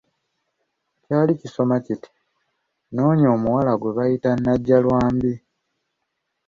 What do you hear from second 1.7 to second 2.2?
kiti;